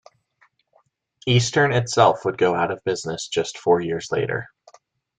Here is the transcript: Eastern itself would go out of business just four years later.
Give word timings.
Eastern 1.27 1.71
itself 1.71 2.25
would 2.25 2.35
go 2.39 2.55
out 2.55 2.71
of 2.71 2.83
business 2.83 3.27
just 3.27 3.55
four 3.59 3.79
years 3.81 4.09
later. 4.11 4.49